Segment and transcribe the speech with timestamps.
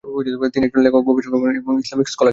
[0.53, 2.29] তিনি একজন লেখক, গবেষক, অনুবাদক এবং ইসলামিক স্কলার ছিলেন।